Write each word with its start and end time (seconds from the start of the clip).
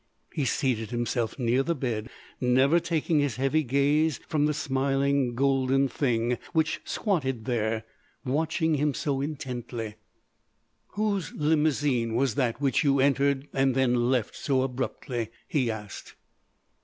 He 0.33 0.45
seated 0.45 0.89
himself 0.89 1.37
near 1.37 1.61
the 1.61 1.75
bed, 1.75 2.09
never 2.39 2.79
taking 2.79 3.19
his 3.19 3.35
heavy 3.35 3.61
gaze 3.61 4.19
from 4.27 4.47
the 4.47 4.51
smiling, 4.55 5.35
golden 5.35 5.87
thing 5.87 6.39
which 6.53 6.81
squatted 6.83 7.45
there 7.45 7.83
watching 8.25 8.73
him 8.73 8.95
so 8.95 9.21
intently. 9.21 9.97
"Whose 10.95 11.31
limousine 11.33 12.15
was 12.15 12.33
that 12.33 12.59
which 12.59 12.83
you 12.83 12.99
entered 12.99 13.47
and 13.53 13.75
then 13.75 14.09
left 14.09 14.35
so 14.35 14.63
abruptly?" 14.63 15.29
he 15.47 15.69
asked. 15.69 16.15